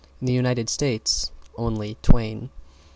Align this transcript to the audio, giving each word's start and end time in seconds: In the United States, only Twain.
In 0.19 0.25
the 0.25 0.33
United 0.33 0.67
States, 0.67 1.29
only 1.57 1.95
Twain. 2.01 2.49